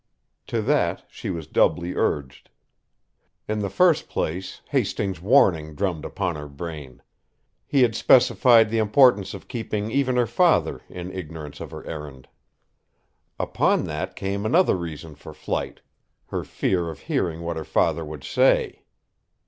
To 0.47 0.63
that 0.63 1.03
she 1.11 1.29
was 1.29 1.45
doubly 1.45 1.93
urged. 1.93 2.49
In 3.47 3.59
the 3.59 3.69
first 3.69 4.09
place, 4.09 4.61
Hastings' 4.69 5.21
warning 5.21 5.75
drummed 5.75 6.05
upon 6.05 6.37
her 6.37 6.47
brain; 6.47 7.03
he 7.67 7.83
had 7.83 7.93
specified 7.95 8.71
the 8.71 8.79
importance 8.79 9.35
of 9.35 9.47
keeping 9.47 9.91
even 9.91 10.15
her 10.15 10.25
father 10.25 10.81
in 10.89 11.11
ignorance 11.13 11.59
of 11.59 11.69
her 11.69 11.85
errand. 11.85 12.27
Upon 13.39 13.83
that 13.83 14.15
came 14.15 14.43
another 14.43 14.75
reason 14.75 15.13
for 15.13 15.35
flight, 15.35 15.81
her 16.29 16.43
fear 16.43 16.89
of 16.89 17.01
hearing 17.01 17.41
what 17.41 17.57
her 17.57 17.63
father 17.63 18.03
would 18.03 18.23
say. 18.23 18.85